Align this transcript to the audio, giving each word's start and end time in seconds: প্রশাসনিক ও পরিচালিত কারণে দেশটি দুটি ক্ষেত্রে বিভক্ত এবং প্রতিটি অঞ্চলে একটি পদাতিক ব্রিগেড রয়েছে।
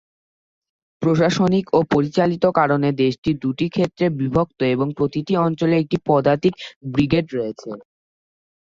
প্রশাসনিক 1.01 1.65
ও 1.73 1.89
পরিচালিত 1.93 2.43
কারণে 2.59 2.89
দেশটি 3.01 3.29
দুটি 3.43 3.65
ক্ষেত্রে 3.69 4.05
বিভক্ত 4.19 4.59
এবং 4.73 4.87
প্রতিটি 4.97 5.33
অঞ্চলে 5.45 5.75
একটি 5.79 5.97
পদাতিক 6.07 6.53
ব্রিগেড 6.87 7.25
রয়েছে। 7.31 7.69